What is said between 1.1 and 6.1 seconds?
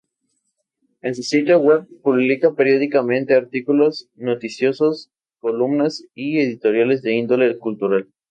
su sitio web publica, periódicamente, artículos noticiosos, columnas